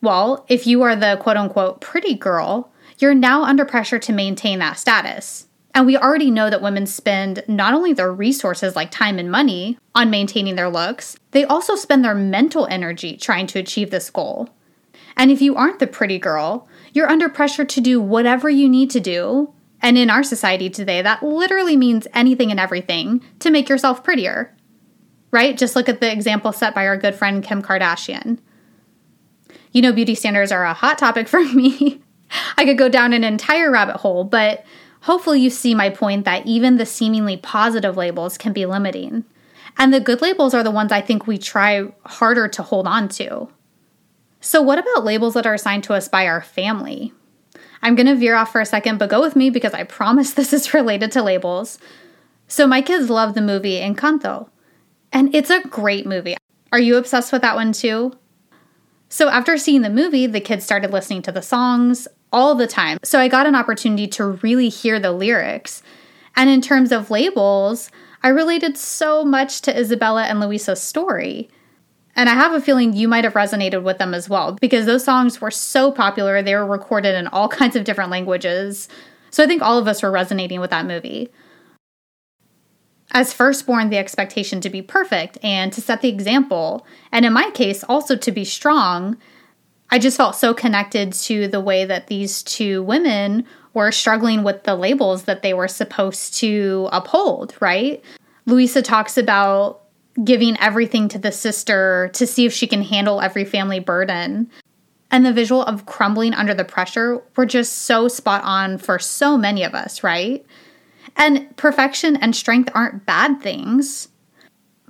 Well, 0.00 0.46
if 0.48 0.66
you 0.66 0.80
are 0.82 0.96
the 0.96 1.18
quote 1.20 1.36
unquote 1.36 1.82
pretty 1.82 2.14
girl, 2.14 2.72
you're 2.98 3.14
now 3.14 3.42
under 3.42 3.66
pressure 3.66 3.98
to 3.98 4.14
maintain 4.14 4.58
that 4.60 4.78
status. 4.78 5.48
And 5.74 5.84
we 5.84 5.98
already 5.98 6.30
know 6.30 6.48
that 6.48 6.62
women 6.62 6.86
spend 6.86 7.44
not 7.46 7.74
only 7.74 7.92
their 7.92 8.10
resources 8.10 8.74
like 8.74 8.90
time 8.90 9.18
and 9.18 9.30
money 9.30 9.76
on 9.94 10.08
maintaining 10.08 10.54
their 10.56 10.70
looks, 10.70 11.18
they 11.32 11.44
also 11.44 11.74
spend 11.76 12.06
their 12.06 12.14
mental 12.14 12.66
energy 12.70 13.18
trying 13.18 13.46
to 13.48 13.58
achieve 13.58 13.90
this 13.90 14.08
goal. 14.08 14.48
And 15.20 15.30
if 15.30 15.42
you 15.42 15.54
aren't 15.54 15.80
the 15.80 15.86
pretty 15.86 16.18
girl, 16.18 16.66
you're 16.94 17.10
under 17.10 17.28
pressure 17.28 17.66
to 17.66 17.80
do 17.82 18.00
whatever 18.00 18.48
you 18.48 18.70
need 18.70 18.88
to 18.92 19.00
do. 19.00 19.52
And 19.82 19.98
in 19.98 20.08
our 20.08 20.22
society 20.22 20.70
today, 20.70 21.02
that 21.02 21.22
literally 21.22 21.76
means 21.76 22.06
anything 22.14 22.50
and 22.50 22.58
everything 22.58 23.22
to 23.40 23.50
make 23.50 23.68
yourself 23.68 24.02
prettier. 24.02 24.56
Right? 25.30 25.58
Just 25.58 25.76
look 25.76 25.90
at 25.90 26.00
the 26.00 26.10
example 26.10 26.54
set 26.54 26.74
by 26.74 26.86
our 26.86 26.96
good 26.96 27.14
friend 27.14 27.44
Kim 27.44 27.62
Kardashian. 27.62 28.38
You 29.72 29.82
know, 29.82 29.92
beauty 29.92 30.14
standards 30.14 30.52
are 30.52 30.64
a 30.64 30.72
hot 30.72 30.96
topic 30.96 31.28
for 31.28 31.44
me. 31.44 32.00
I 32.56 32.64
could 32.64 32.78
go 32.78 32.88
down 32.88 33.12
an 33.12 33.22
entire 33.22 33.70
rabbit 33.70 33.96
hole, 33.96 34.24
but 34.24 34.64
hopefully 35.02 35.40
you 35.42 35.50
see 35.50 35.74
my 35.74 35.90
point 35.90 36.24
that 36.24 36.46
even 36.46 36.78
the 36.78 36.86
seemingly 36.86 37.36
positive 37.36 37.94
labels 37.94 38.38
can 38.38 38.54
be 38.54 38.64
limiting. 38.64 39.26
And 39.76 39.92
the 39.92 40.00
good 40.00 40.22
labels 40.22 40.54
are 40.54 40.62
the 40.62 40.70
ones 40.70 40.92
I 40.92 41.02
think 41.02 41.26
we 41.26 41.36
try 41.36 41.92
harder 42.06 42.48
to 42.48 42.62
hold 42.62 42.86
on 42.86 43.10
to. 43.10 43.50
So, 44.40 44.62
what 44.62 44.78
about 44.78 45.04
labels 45.04 45.34
that 45.34 45.46
are 45.46 45.54
assigned 45.54 45.84
to 45.84 45.94
us 45.94 46.08
by 46.08 46.26
our 46.26 46.40
family? 46.40 47.12
I'm 47.82 47.94
going 47.94 48.06
to 48.06 48.14
veer 48.14 48.34
off 48.34 48.52
for 48.52 48.60
a 48.60 48.66
second, 48.66 48.98
but 48.98 49.10
go 49.10 49.20
with 49.20 49.36
me 49.36 49.50
because 49.50 49.74
I 49.74 49.84
promise 49.84 50.32
this 50.34 50.52
is 50.52 50.74
related 50.74 51.12
to 51.12 51.22
labels. 51.22 51.78
So, 52.48 52.66
my 52.66 52.80
kids 52.80 53.10
love 53.10 53.34
the 53.34 53.42
movie 53.42 53.78
Encanto, 53.80 54.48
and 55.12 55.34
it's 55.34 55.50
a 55.50 55.62
great 55.68 56.06
movie. 56.06 56.36
Are 56.72 56.80
you 56.80 56.96
obsessed 56.96 57.32
with 57.32 57.42
that 57.42 57.54
one 57.54 57.72
too? 57.72 58.12
So, 59.10 59.28
after 59.28 59.58
seeing 59.58 59.82
the 59.82 59.90
movie, 59.90 60.26
the 60.26 60.40
kids 60.40 60.64
started 60.64 60.90
listening 60.90 61.20
to 61.22 61.32
the 61.32 61.42
songs 61.42 62.08
all 62.32 62.54
the 62.54 62.66
time. 62.66 62.98
So, 63.04 63.20
I 63.20 63.28
got 63.28 63.46
an 63.46 63.54
opportunity 63.54 64.08
to 64.08 64.24
really 64.24 64.70
hear 64.70 64.98
the 64.98 65.12
lyrics. 65.12 65.82
And 66.34 66.48
in 66.48 66.62
terms 66.62 66.92
of 66.92 67.10
labels, 67.10 67.90
I 68.22 68.28
related 68.28 68.78
so 68.78 69.22
much 69.22 69.60
to 69.62 69.74
Isabela 69.74 70.24
and 70.24 70.40
Luisa's 70.40 70.80
story. 70.80 71.50
And 72.16 72.28
I 72.28 72.34
have 72.34 72.52
a 72.52 72.60
feeling 72.60 72.92
you 72.92 73.08
might 73.08 73.24
have 73.24 73.34
resonated 73.34 73.82
with 73.82 73.98
them 73.98 74.14
as 74.14 74.28
well 74.28 74.58
because 74.60 74.86
those 74.86 75.04
songs 75.04 75.40
were 75.40 75.50
so 75.50 75.92
popular. 75.92 76.42
They 76.42 76.54
were 76.54 76.66
recorded 76.66 77.14
in 77.14 77.26
all 77.28 77.48
kinds 77.60 77.76
of 77.76 77.84
different 77.84 78.10
languages. 78.10 78.88
So 79.30 79.44
I 79.44 79.46
think 79.46 79.62
all 79.62 79.78
of 79.78 79.86
us 79.86 80.02
were 80.02 80.10
resonating 80.10 80.60
with 80.60 80.70
that 80.70 80.86
movie. 80.86 81.30
As 83.12 83.32
firstborn, 83.32 83.90
the 83.90 83.98
expectation 83.98 84.60
to 84.60 84.70
be 84.70 84.82
perfect 84.82 85.36
and 85.42 85.72
to 85.72 85.80
set 85.80 86.00
the 86.00 86.08
example, 86.08 86.86
and 87.10 87.24
in 87.24 87.32
my 87.32 87.50
case, 87.50 87.82
also 87.84 88.16
to 88.16 88.30
be 88.30 88.44
strong, 88.44 89.16
I 89.90 89.98
just 89.98 90.16
felt 90.16 90.36
so 90.36 90.54
connected 90.54 91.12
to 91.14 91.48
the 91.48 91.60
way 91.60 91.84
that 91.84 92.06
these 92.06 92.44
two 92.44 92.84
women 92.84 93.44
were 93.74 93.90
struggling 93.90 94.44
with 94.44 94.62
the 94.62 94.76
labels 94.76 95.24
that 95.24 95.42
they 95.42 95.54
were 95.54 95.66
supposed 95.66 96.34
to 96.34 96.88
uphold, 96.92 97.56
right? 97.60 98.02
Luisa 98.46 98.82
talks 98.82 99.18
about 99.18 99.82
giving 100.24 100.58
everything 100.58 101.08
to 101.08 101.18
the 101.18 101.32
sister 101.32 102.10
to 102.14 102.26
see 102.26 102.46
if 102.46 102.52
she 102.52 102.66
can 102.66 102.82
handle 102.82 103.20
every 103.20 103.44
family 103.44 103.80
burden. 103.80 104.50
And 105.10 105.26
the 105.26 105.32
visual 105.32 105.62
of 105.64 105.86
crumbling 105.86 106.34
under 106.34 106.54
the 106.54 106.64
pressure 106.64 107.22
were 107.36 107.46
just 107.46 107.82
so 107.82 108.08
spot 108.08 108.42
on 108.44 108.78
for 108.78 108.98
so 108.98 109.36
many 109.36 109.64
of 109.64 109.74
us, 109.74 110.04
right? 110.04 110.44
And 111.16 111.54
perfection 111.56 112.16
and 112.16 112.34
strength 112.34 112.70
aren't 112.74 113.06
bad 113.06 113.40
things. 113.40 114.08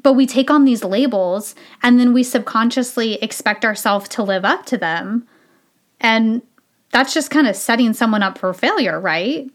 But 0.03 0.15
we 0.15 0.27
take 0.27 0.51
on 0.51 0.65
these 0.65 0.85
labels 0.85 1.55
and 1.83 2.01
then 2.01 2.13
we 2.13 2.23
subconsciously 2.23 3.15
expect 3.15 3.65
ourselves 3.65 4.09
to 4.11 4.23
live 4.23 4.45
up 4.45 4.67
to 4.67 4.79
them. 4.79 5.27
And 6.01 6.43
that's 6.91 7.13
just 7.15 7.31
kind 7.31 7.47
of 7.47 7.57
setting 7.57 7.93
someone 7.93 8.23
up 8.23 8.39
for 8.39 8.53
failure, 8.55 8.99
right? 8.99 9.51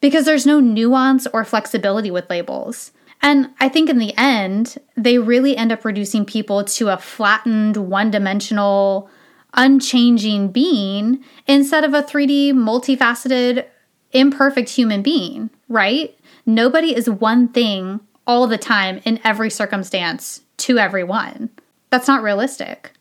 Because 0.00 0.24
there's 0.24 0.46
no 0.46 0.60
nuance 0.60 1.26
or 1.32 1.44
flexibility 1.44 2.10
with 2.10 2.30
labels. 2.30 2.92
And 3.20 3.50
I 3.58 3.68
think 3.68 3.90
in 3.90 3.98
the 3.98 4.16
end, 4.16 4.78
they 4.96 5.18
really 5.18 5.56
end 5.56 5.72
up 5.72 5.84
reducing 5.84 6.24
people 6.24 6.64
to 6.64 6.88
a 6.88 6.96
flattened, 6.96 7.76
one 7.76 8.10
dimensional, 8.10 9.10
unchanging 9.54 10.48
being 10.48 11.24
instead 11.46 11.84
of 11.84 11.94
a 11.94 12.02
3D, 12.02 12.52
multifaceted, 12.52 13.66
imperfect 14.12 14.68
human 14.68 15.02
being, 15.02 15.50
right? 15.68 16.16
Nobody 16.46 16.94
is 16.94 17.10
one 17.10 17.48
thing 17.48 18.00
all 18.26 18.46
the 18.46 18.58
time 18.58 19.00
in 19.04 19.20
every 19.24 19.50
circumstance 19.50 20.42
to 20.58 20.78
everyone. 20.78 21.50
That's 21.90 22.08
not 22.08 22.22
realistic. 22.22 22.92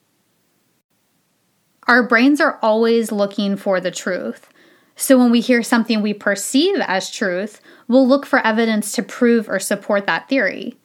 Our 1.88 2.04
brains 2.04 2.42
are 2.42 2.60
always 2.62 3.12
looking 3.12 3.56
for 3.56 3.80
the 3.80 3.92
truth. 3.92 4.50
So 4.98 5.18
when 5.18 5.30
we 5.30 5.42
hear 5.42 5.62
something 5.62 6.02
we 6.02 6.14
perceive 6.14 6.78
as 6.80 7.12
truth, 7.12 7.62
we'll 7.88 8.08
look 8.08 8.26
for 8.26 8.46
evidence 8.46 8.92
to 8.94 9.04
prove 9.04 9.48
or 9.48 9.60
support 9.60 10.08
that 10.08 10.28
theory. 10.28 10.76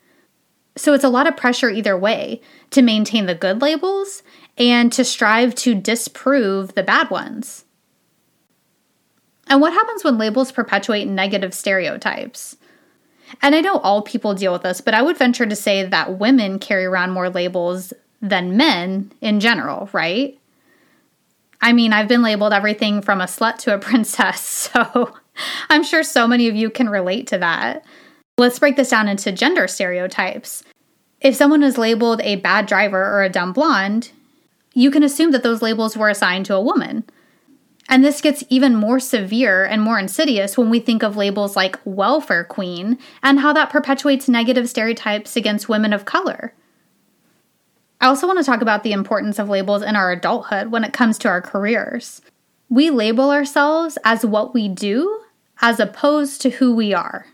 So 0.75 0.93
it's 0.93 1.03
a 1.03 1.09
lot 1.09 1.27
of 1.27 1.35
pressure 1.35 1.69
either 1.69 1.97
way 1.97 2.39
to 2.69 2.83
maintain 2.83 3.25
the 3.25 3.35
good 3.35 3.61
labels 3.61 4.21
and 4.55 4.93
to 4.93 5.03
strive 5.03 5.55
to 5.55 5.73
disprove 5.73 6.75
the 6.75 6.83
bad 6.83 7.09
ones. 7.09 7.65
And 9.47 9.59
what 9.59 9.73
happens 9.73 10.03
when 10.03 10.19
labels 10.19 10.51
perpetuate 10.51 11.05
negative 11.05 11.53
stereotypes? 11.53 12.55
And 13.41 13.55
I 13.55 13.61
know 13.61 13.77
all 13.77 14.03
people 14.03 14.35
deal 14.35 14.53
with 14.53 14.61
this, 14.61 14.79
but 14.79 14.93
I 14.93 15.01
would 15.01 15.17
venture 15.17 15.47
to 15.47 15.55
say 15.55 15.83
that 15.83 16.19
women 16.19 16.59
carry 16.59 16.85
around 16.85 17.11
more 17.11 17.31
labels 17.31 17.93
than 18.21 18.57
men 18.57 19.11
in 19.21 19.39
general, 19.39 19.89
right? 19.91 20.39
I 21.63 21.71
mean, 21.71 21.93
I've 21.93 22.09
been 22.09 22.21
labeled 22.21 22.51
everything 22.51 23.01
from 23.01 23.21
a 23.21 23.25
slut 23.25 23.57
to 23.59 23.73
a 23.73 23.79
princess, 23.79 24.41
so 24.41 25.13
I'm 25.69 25.83
sure 25.83 26.03
so 26.03 26.27
many 26.27 26.49
of 26.49 26.55
you 26.55 26.69
can 26.69 26.89
relate 26.89 27.25
to 27.27 27.37
that. 27.37 27.85
Let's 28.37 28.59
break 28.59 28.75
this 28.75 28.89
down 28.89 29.07
into 29.07 29.31
gender 29.31 29.67
stereotypes. 29.67 30.63
If 31.21 31.35
someone 31.35 31.63
is 31.63 31.77
labeled 31.77 32.19
a 32.21 32.35
bad 32.35 32.65
driver 32.65 33.01
or 33.01 33.23
a 33.23 33.29
dumb 33.29 33.53
blonde, 33.53 34.11
you 34.73 34.91
can 34.91 35.03
assume 35.03 35.31
that 35.31 35.43
those 35.43 35.61
labels 35.61 35.95
were 35.95 36.09
assigned 36.09 36.45
to 36.47 36.55
a 36.55 36.61
woman. 36.61 37.05
And 37.87 38.03
this 38.03 38.19
gets 38.19 38.43
even 38.49 38.75
more 38.75 38.99
severe 38.99 39.63
and 39.63 39.81
more 39.81 39.99
insidious 39.99 40.57
when 40.57 40.69
we 40.69 40.81
think 40.81 41.01
of 41.01 41.15
labels 41.15 41.55
like 41.55 41.79
welfare 41.85 42.43
queen 42.43 42.97
and 43.21 43.39
how 43.39 43.53
that 43.53 43.69
perpetuates 43.69 44.27
negative 44.27 44.67
stereotypes 44.67 45.37
against 45.37 45.69
women 45.69 45.93
of 45.93 46.03
color. 46.03 46.53
I 48.03 48.07
also 48.07 48.27
want 48.27 48.37
to 48.37 48.43
talk 48.43 48.61
about 48.61 48.83
the 48.83 48.91
importance 48.91 49.39
of 49.39 49.47
labels 49.47 49.81
in 49.81 49.95
our 49.95 50.11
adulthood 50.11 50.71
when 50.71 50.83
it 50.83 50.91
comes 50.91 51.17
to 51.19 51.29
our 51.29 51.41
careers. 51.41 52.21
We 52.67 52.89
label 52.89 53.31
ourselves 53.31 53.97
as 54.03 54.25
what 54.25 54.53
we 54.53 54.67
do 54.67 55.21
as 55.61 55.79
opposed 55.79 56.41
to 56.41 56.49
who 56.49 56.75
we 56.75 56.93
are. 56.93 57.27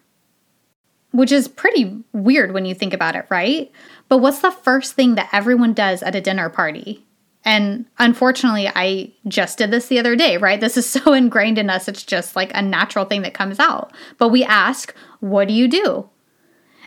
Which 1.09 1.31
is 1.31 1.47
pretty 1.47 2.03
weird 2.13 2.53
when 2.53 2.65
you 2.65 2.75
think 2.75 2.93
about 2.93 3.15
it, 3.15 3.25
right? 3.29 3.71
But 4.09 4.19
what's 4.19 4.41
the 4.41 4.51
first 4.51 4.93
thing 4.93 5.15
that 5.15 5.29
everyone 5.33 5.73
does 5.73 6.03
at 6.03 6.13
a 6.13 6.21
dinner 6.21 6.51
party? 6.51 7.03
And 7.43 7.87
unfortunately, 7.97 8.67
I 8.67 9.11
just 9.27 9.57
did 9.57 9.71
this 9.71 9.87
the 9.87 9.97
other 9.97 10.15
day, 10.15 10.37
right? 10.37 10.61
This 10.61 10.77
is 10.77 10.87
so 10.89 11.13
ingrained 11.13 11.57
in 11.57 11.71
us, 11.71 11.87
it's 11.87 12.03
just 12.03 12.35
like 12.35 12.51
a 12.53 12.61
natural 12.61 13.05
thing 13.05 13.23
that 13.23 13.33
comes 13.33 13.59
out. 13.59 13.91
But 14.19 14.29
we 14.29 14.43
ask, 14.43 14.93
What 15.19 15.47
do 15.47 15.53
you 15.55 15.67
do? 15.67 16.11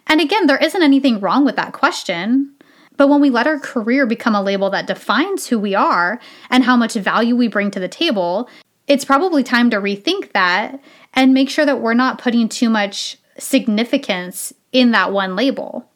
And 0.06 0.20
again, 0.20 0.46
there 0.46 0.58
isn't 0.58 0.82
anything 0.82 1.18
wrong 1.18 1.44
with 1.44 1.56
that 1.56 1.72
question. 1.72 2.54
But 2.96 3.08
when 3.08 3.20
we 3.20 3.30
let 3.30 3.46
our 3.46 3.58
career 3.58 4.06
become 4.06 4.34
a 4.34 4.42
label 4.42 4.70
that 4.70 4.86
defines 4.86 5.46
who 5.46 5.58
we 5.58 5.74
are 5.74 6.20
and 6.50 6.64
how 6.64 6.76
much 6.76 6.94
value 6.94 7.34
we 7.34 7.48
bring 7.48 7.70
to 7.70 7.80
the 7.80 7.88
table, 7.88 8.48
it's 8.86 9.04
probably 9.04 9.42
time 9.42 9.70
to 9.70 9.80
rethink 9.80 10.32
that 10.32 10.80
and 11.14 11.34
make 11.34 11.48
sure 11.48 11.64
that 11.64 11.80
we're 11.80 11.94
not 11.94 12.20
putting 12.20 12.48
too 12.48 12.68
much 12.68 13.18
significance 13.38 14.52
in 14.72 14.90
that 14.92 15.12
one 15.12 15.36
label. 15.36 15.88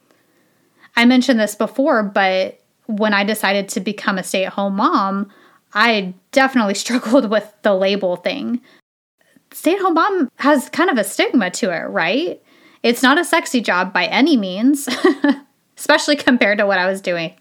I 0.97 1.05
mentioned 1.05 1.39
this 1.39 1.55
before, 1.55 2.03
but 2.03 2.61
when 2.87 3.13
I 3.13 3.25
decided 3.25 3.69
to 3.71 3.81
become 3.81 4.19
a 4.19 4.23
stay 4.23 4.45
at 4.45 4.53
home 4.53 4.77
mom, 4.77 5.31
I 5.75 6.15
definitely 6.33 6.75
struggled 6.85 7.31
with 7.31 7.53
the 7.63 7.75
label 7.75 8.17
thing. 8.17 8.61
Stay 9.53 9.75
at 9.75 9.81
home 9.81 9.95
mom 9.95 10.29
has 10.37 10.69
kind 10.71 10.91
of 10.91 10.99
a 10.99 11.05
stigma 11.05 11.51
to 11.51 11.71
it, 11.71 11.89
right? 11.89 12.43
It's 12.83 13.03
not 13.03 13.19
a 13.19 13.25
sexy 13.25 13.61
job 13.61 13.93
by 13.93 14.07
any 14.07 14.37
means, 14.37 14.89
especially 15.77 16.17
compared 16.17 16.59
to 16.59 16.67
what 16.67 16.79
I 16.79 16.87
was 16.87 17.01
doing. 17.01 17.35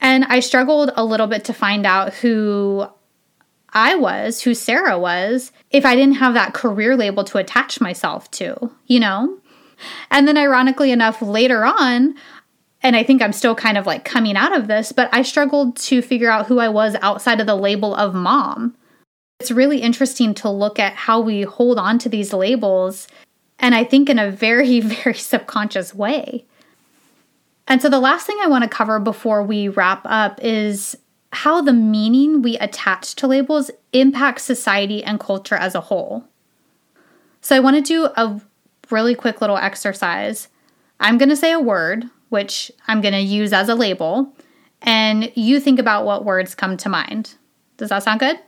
And 0.00 0.24
I 0.24 0.40
struggled 0.40 0.92
a 0.94 1.04
little 1.04 1.26
bit 1.26 1.44
to 1.46 1.54
find 1.54 1.86
out 1.86 2.14
who 2.14 2.86
I 3.70 3.94
was, 3.94 4.42
who 4.42 4.54
Sarah 4.54 4.98
was, 4.98 5.52
if 5.70 5.84
I 5.84 5.94
didn't 5.94 6.16
have 6.16 6.34
that 6.34 6.54
career 6.54 6.96
label 6.96 7.24
to 7.24 7.38
attach 7.38 7.80
myself 7.80 8.30
to, 8.32 8.72
you 8.86 9.00
know? 9.00 9.38
And 10.10 10.26
then, 10.26 10.38
ironically 10.38 10.90
enough, 10.90 11.20
later 11.20 11.64
on, 11.64 12.14
and 12.82 12.96
I 12.96 13.02
think 13.02 13.20
I'm 13.20 13.32
still 13.32 13.54
kind 13.54 13.76
of 13.76 13.86
like 13.86 14.04
coming 14.04 14.36
out 14.36 14.56
of 14.56 14.68
this, 14.68 14.92
but 14.92 15.08
I 15.12 15.22
struggled 15.22 15.76
to 15.76 16.00
figure 16.00 16.30
out 16.30 16.46
who 16.46 16.58
I 16.58 16.68
was 16.68 16.94
outside 17.02 17.40
of 17.40 17.46
the 17.46 17.56
label 17.56 17.94
of 17.94 18.14
mom. 18.14 18.76
It's 19.40 19.50
really 19.50 19.80
interesting 19.80 20.34
to 20.34 20.50
look 20.50 20.78
at 20.78 20.94
how 20.94 21.20
we 21.20 21.42
hold 21.42 21.78
on 21.78 21.98
to 21.98 22.08
these 22.08 22.32
labels, 22.32 23.08
and 23.58 23.74
I 23.74 23.84
think 23.84 24.08
in 24.08 24.18
a 24.18 24.30
very, 24.30 24.80
very 24.80 25.14
subconscious 25.14 25.94
way. 25.94 26.46
And 27.68 27.82
so, 27.82 27.88
the 27.88 28.00
last 28.00 28.26
thing 28.26 28.38
I 28.40 28.46
want 28.46 28.64
to 28.64 28.70
cover 28.70 28.98
before 28.98 29.42
we 29.42 29.68
wrap 29.68 30.02
up 30.04 30.38
is 30.42 30.96
how 31.32 31.60
the 31.60 31.72
meaning 31.72 32.42
we 32.42 32.56
attach 32.58 33.14
to 33.16 33.26
labels 33.26 33.70
impacts 33.92 34.44
society 34.44 35.02
and 35.02 35.18
culture 35.18 35.56
as 35.56 35.74
a 35.74 35.80
whole. 35.82 36.24
So, 37.40 37.56
I 37.56 37.60
want 37.60 37.76
to 37.76 37.82
do 37.82 38.04
a 38.16 38.40
really 38.90 39.14
quick 39.14 39.40
little 39.40 39.56
exercise. 39.56 40.48
I'm 41.00 41.18
going 41.18 41.28
to 41.28 41.36
say 41.36 41.52
a 41.52 41.60
word, 41.60 42.04
which 42.28 42.70
I'm 42.86 43.00
going 43.00 43.14
to 43.14 43.20
use 43.20 43.52
as 43.52 43.68
a 43.68 43.74
label, 43.74 44.32
and 44.82 45.32
you 45.34 45.58
think 45.58 45.78
about 45.78 46.06
what 46.06 46.24
words 46.24 46.54
come 46.54 46.76
to 46.78 46.88
mind. 46.88 47.34
Does 47.76 47.88
that 47.88 48.02
sound 48.02 48.20
good? 48.20 48.38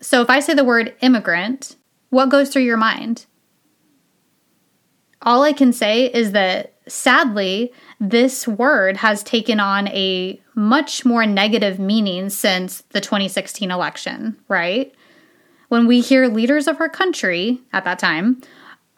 So, 0.00 0.22
if 0.22 0.30
I 0.30 0.40
say 0.40 0.54
the 0.54 0.64
word 0.64 0.94
immigrant, 1.00 1.76
what 2.10 2.30
goes 2.30 2.48
through 2.48 2.62
your 2.62 2.76
mind? 2.76 3.26
All 5.22 5.42
I 5.42 5.52
can 5.52 5.72
say 5.72 6.06
is 6.06 6.32
that 6.32 6.74
sadly, 6.86 7.72
this 8.00 8.46
word 8.46 8.98
has 8.98 9.22
taken 9.22 9.60
on 9.60 9.88
a 9.88 10.40
much 10.54 11.04
more 11.04 11.26
negative 11.26 11.78
meaning 11.78 12.30
since 12.30 12.82
the 12.90 13.00
2016 13.00 13.70
election, 13.70 14.36
right? 14.48 14.94
When 15.68 15.86
we 15.86 16.00
hear 16.00 16.28
leaders 16.28 16.66
of 16.66 16.80
our 16.80 16.88
country 16.88 17.60
at 17.72 17.84
that 17.84 17.98
time 17.98 18.42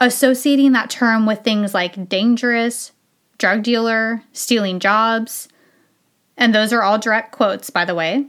associating 0.01 0.73
that 0.73 0.91
term 0.91 1.27
with 1.27 1.45
things 1.45 1.75
like 1.75 2.09
dangerous, 2.09 2.93
drug 3.39 3.63
dealer, 3.63 4.23
stealing 4.33 4.81
jobs, 4.81 5.47
and 6.37 6.55
those 6.55 6.73
are 6.73 6.83
all 6.83 6.99
direct 6.99 7.33
quotes, 7.33 7.69
by 7.69 7.85
the 7.85 7.95
way, 7.95 8.27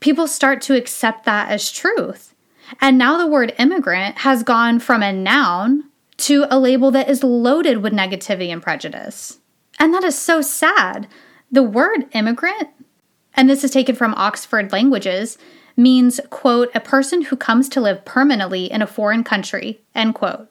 people 0.00 0.26
start 0.26 0.60
to 0.60 0.76
accept 0.76 1.24
that 1.24 1.50
as 1.50 1.72
truth. 1.72 2.34
And 2.80 2.98
now 2.98 3.16
the 3.16 3.26
word 3.26 3.54
immigrant 3.58 4.18
has 4.18 4.42
gone 4.42 4.78
from 4.78 5.02
a 5.02 5.12
noun 5.12 5.84
to 6.18 6.46
a 6.50 6.58
label 6.58 6.90
that 6.90 7.08
is 7.08 7.22
loaded 7.22 7.78
with 7.78 7.92
negativity 7.92 8.48
and 8.48 8.62
prejudice. 8.62 9.38
And 9.78 9.92
that 9.92 10.04
is 10.04 10.18
so 10.18 10.40
sad. 10.40 11.08
The 11.50 11.62
word 11.62 12.06
immigrant, 12.12 12.70
and 13.34 13.48
this 13.48 13.62
is 13.62 13.70
taken 13.70 13.94
from 13.94 14.14
Oxford 14.14 14.72
Languages, 14.72 15.38
means, 15.76 16.20
quote, 16.30 16.70
a 16.74 16.80
person 16.80 17.22
who 17.22 17.36
comes 17.36 17.68
to 17.68 17.80
live 17.80 18.04
permanently 18.04 18.70
in 18.70 18.80
a 18.80 18.86
foreign 18.86 19.22
country, 19.22 19.80
end 19.94 20.14
quote. 20.14 20.50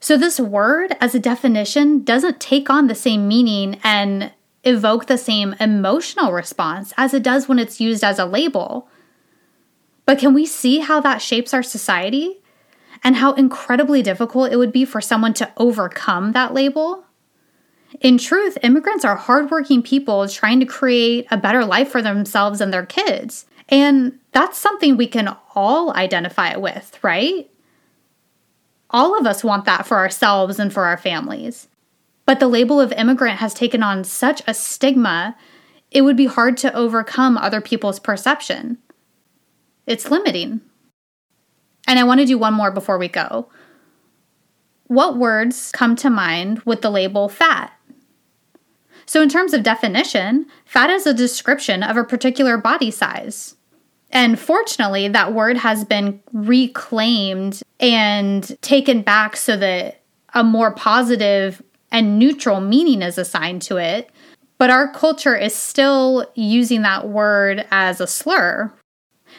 So, 0.00 0.16
this 0.16 0.40
word, 0.40 0.96
as 1.00 1.14
a 1.14 1.20
definition, 1.20 2.02
doesn't 2.02 2.40
take 2.40 2.68
on 2.68 2.86
the 2.86 2.94
same 2.94 3.28
meaning 3.28 3.78
and 3.84 4.32
evoke 4.64 5.06
the 5.06 5.18
same 5.18 5.54
emotional 5.60 6.32
response 6.32 6.92
as 6.96 7.14
it 7.14 7.22
does 7.22 7.48
when 7.48 7.58
it's 7.58 7.80
used 7.80 8.02
as 8.02 8.18
a 8.18 8.24
label. 8.24 8.88
But 10.06 10.18
can 10.18 10.34
we 10.34 10.46
see 10.46 10.78
how 10.78 11.00
that 11.00 11.22
shapes 11.22 11.54
our 11.54 11.62
society 11.62 12.39
and 13.02 13.16
how 13.16 13.32
incredibly 13.32 14.02
difficult 14.02 14.52
it 14.52 14.56
would 14.56 14.72
be 14.72 14.84
for 14.84 15.00
someone 15.00 15.34
to 15.34 15.52
overcome 15.56 16.32
that 16.32 16.54
label? 16.54 17.04
In 18.00 18.18
truth, 18.18 18.56
immigrants 18.62 19.04
are 19.04 19.16
hardworking 19.16 19.82
people 19.82 20.28
trying 20.28 20.60
to 20.60 20.66
create 20.66 21.26
a 21.30 21.36
better 21.36 21.64
life 21.64 21.90
for 21.90 22.02
themselves 22.02 22.60
and 22.60 22.72
their 22.72 22.86
kids. 22.86 23.46
And 23.68 24.18
that's 24.32 24.58
something 24.58 24.96
we 24.96 25.06
can 25.06 25.36
all 25.54 25.94
identify 25.94 26.56
with, 26.56 26.98
right? 27.02 27.50
All 28.90 29.18
of 29.18 29.26
us 29.26 29.44
want 29.44 29.64
that 29.64 29.86
for 29.86 29.96
ourselves 29.96 30.58
and 30.58 30.72
for 30.72 30.84
our 30.84 30.96
families. 30.96 31.68
But 32.26 32.40
the 32.40 32.48
label 32.48 32.80
of 32.80 32.92
immigrant 32.92 33.38
has 33.38 33.54
taken 33.54 33.82
on 33.82 34.04
such 34.04 34.42
a 34.46 34.54
stigma, 34.54 35.36
it 35.90 36.02
would 36.02 36.16
be 36.16 36.26
hard 36.26 36.56
to 36.58 36.74
overcome 36.74 37.36
other 37.36 37.60
people's 37.60 37.98
perception. 37.98 38.78
It's 39.86 40.10
limiting. 40.10 40.60
And 41.90 41.98
I 41.98 42.04
want 42.04 42.20
to 42.20 42.24
do 42.24 42.38
one 42.38 42.54
more 42.54 42.70
before 42.70 42.98
we 42.98 43.08
go. 43.08 43.48
What 44.86 45.18
words 45.18 45.72
come 45.72 45.96
to 45.96 46.08
mind 46.08 46.60
with 46.60 46.82
the 46.82 46.90
label 46.90 47.28
fat? 47.28 47.72
So, 49.06 49.20
in 49.20 49.28
terms 49.28 49.52
of 49.54 49.64
definition, 49.64 50.46
fat 50.64 50.88
is 50.88 51.04
a 51.04 51.12
description 51.12 51.82
of 51.82 51.96
a 51.96 52.04
particular 52.04 52.56
body 52.58 52.92
size. 52.92 53.56
And 54.12 54.38
fortunately, 54.38 55.08
that 55.08 55.34
word 55.34 55.56
has 55.56 55.84
been 55.84 56.22
reclaimed 56.32 57.60
and 57.80 58.56
taken 58.62 59.02
back 59.02 59.36
so 59.36 59.56
that 59.56 60.02
a 60.32 60.44
more 60.44 60.70
positive 60.70 61.60
and 61.90 62.20
neutral 62.20 62.60
meaning 62.60 63.02
is 63.02 63.18
assigned 63.18 63.62
to 63.62 63.78
it. 63.78 64.10
But 64.58 64.70
our 64.70 64.92
culture 64.92 65.36
is 65.36 65.56
still 65.56 66.30
using 66.36 66.82
that 66.82 67.08
word 67.08 67.66
as 67.72 68.00
a 68.00 68.06
slur. 68.06 68.72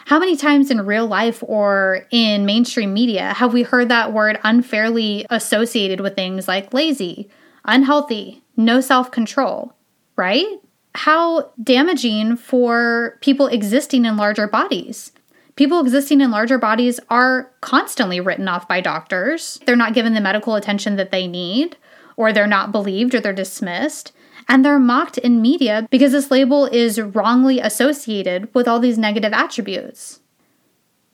How 0.06 0.20
many 0.20 0.36
times 0.36 0.72
in 0.72 0.86
real 0.86 1.08
life 1.08 1.44
or 1.46 2.06
in 2.12 2.46
mainstream 2.46 2.94
media 2.94 3.34
have 3.34 3.54
we 3.54 3.64
heard 3.64 3.90
that 3.90 4.14
word 4.14 4.40
unfairly 4.44 5.26
associated 5.30 6.02
with 6.02 6.16
things 6.16 6.48
like 6.48 6.74
lazy, 6.74 7.30
unhealthy, 7.66 8.44
no 8.58 8.82
self 8.82 9.12
control, 9.12 9.74
right? 10.16 10.62
how 10.96 11.52
damaging 11.62 12.36
for 12.36 13.18
people 13.22 13.48
existing 13.48 14.06
in 14.06 14.18
larger 14.18 14.48
bodies. 14.48 15.12
People 15.56 15.80
existing 15.80 16.22
in 16.22 16.32
larger 16.32 16.58
bodies 16.58 17.00
are 17.10 17.52
constantly 17.62 18.20
written 18.20 18.48
off 18.48 18.68
by 18.68 18.82
doctors. 18.82 19.60
They're 19.66 19.76
not 19.76 19.94
given 19.94 20.14
the 20.14 20.22
medical 20.22 20.56
attention 20.56 20.96
that 20.96 21.12
they 21.12 21.28
need, 21.28 21.78
or 22.18 22.34
they're 22.34 22.48
not 22.48 22.72
believed, 22.72 23.14
or 23.14 23.20
they're 23.20 23.34
dismissed. 23.34 24.12
And 24.52 24.66
they're 24.66 24.80
mocked 24.80 25.18
in 25.18 25.42
media 25.42 25.88
because 25.90 26.12
this 26.12 26.30
label 26.30 26.66
is 26.66 27.00
wrongly 27.00 27.62
associated 27.62 28.54
with 28.54 28.68
all 28.68 28.82
these 28.82 28.98
negative 28.98 29.32
attributes. 29.32 30.20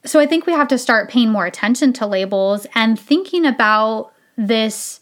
So 0.03 0.19
I 0.19 0.25
think 0.25 0.47
we 0.47 0.53
have 0.53 0.67
to 0.69 0.77
start 0.79 1.07
paying 1.07 1.29
more 1.29 1.45
attention 1.45 1.93
to 1.93 2.07
labels 2.07 2.65
and 2.73 2.99
thinking 2.99 3.45
about 3.45 4.11
this 4.35 5.01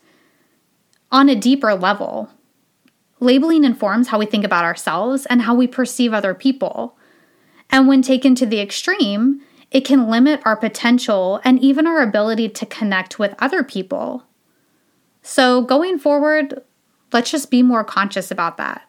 on 1.13 1.29
a 1.29 1.35
deeper 1.35 1.75
level. 1.75 2.29
Labeling 3.21 3.63
informs 3.63 4.09
how 4.09 4.19
we 4.19 4.25
think 4.25 4.43
about 4.43 4.65
ourselves 4.65 5.25
and 5.27 5.43
how 5.43 5.55
we 5.55 5.65
perceive 5.65 6.13
other 6.13 6.33
people. 6.33 6.97
And 7.69 7.87
when 7.87 8.01
taken 8.01 8.35
to 8.35 8.45
the 8.45 8.59
extreme, 8.59 9.39
it 9.71 9.85
can 9.85 10.09
limit 10.09 10.41
our 10.43 10.57
potential 10.57 11.39
and 11.45 11.57
even 11.61 11.87
our 11.87 12.01
ability 12.01 12.49
to 12.49 12.65
connect 12.65 13.17
with 13.17 13.33
other 13.39 13.63
people. 13.63 14.23
So, 15.21 15.61
going 15.61 15.99
forward, 15.99 16.61
let's 17.15 17.31
just 17.31 17.49
be 17.49 17.63
more 17.63 17.85
conscious 17.85 18.29
about 18.29 18.57
that. 18.57 18.81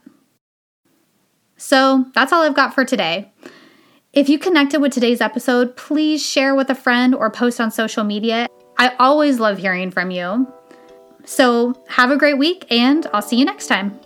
So, 1.56 2.06
that's 2.12 2.32
all 2.32 2.42
I've 2.42 2.56
got 2.56 2.74
for 2.74 2.84
today. 2.84 3.32
If 4.12 4.28
you 4.28 4.36
connected 4.36 4.80
with 4.80 4.92
today's 4.92 5.20
episode, 5.20 5.76
please 5.76 6.26
share 6.26 6.54
with 6.54 6.68
a 6.68 6.74
friend 6.74 7.14
or 7.14 7.30
post 7.30 7.60
on 7.60 7.70
social 7.70 8.02
media. 8.02 8.48
I 8.78 8.94
always 8.98 9.38
love 9.38 9.58
hearing 9.58 9.92
from 9.92 10.10
you. 10.10 10.52
So, 11.24 11.80
have 11.88 12.10
a 12.10 12.16
great 12.16 12.36
week, 12.36 12.66
and 12.68 13.06
I'll 13.14 13.22
see 13.22 13.36
you 13.36 13.44
next 13.44 13.68
time. 13.68 13.98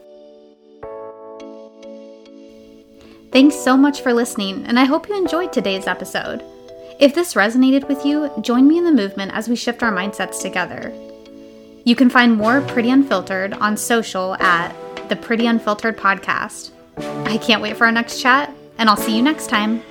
Thanks 3.33 3.57
so 3.57 3.75
much 3.75 4.03
for 4.03 4.13
listening, 4.13 4.67
and 4.67 4.79
I 4.79 4.85
hope 4.85 5.09
you 5.09 5.17
enjoyed 5.17 5.51
today's 5.53 5.87
episode. 5.87 6.45
If 6.99 7.15
this 7.15 7.33
resonated 7.33 7.89
with 7.89 8.05
you, 8.05 8.31
join 8.43 8.69
me 8.69 8.77
in 8.77 8.85
the 8.85 8.93
movement 8.93 9.33
as 9.33 9.49
we 9.49 9.57
shift 9.57 9.83
our 9.83 9.93
mindsets 9.93 10.43
together. 10.43 10.93
You 11.85 11.97
can 11.97 12.11
find 12.11 12.37
more 12.37 12.61
Pretty 12.61 12.91
Unfiltered 12.91 13.55
on 13.55 13.77
social 13.77 14.35
at 14.35 14.75
the 15.09 15.17
Pretty 15.17 15.47
Unfiltered 15.47 15.97
Podcast. 15.97 16.71
I 16.99 17.39
can't 17.39 17.63
wait 17.63 17.77
for 17.77 17.87
our 17.87 17.93
next 17.93 18.21
chat, 18.21 18.53
and 18.79 18.89
I'll 18.89 18.97
see 18.97 19.17
you 19.17 19.23
next 19.23 19.49
time. 19.49 19.83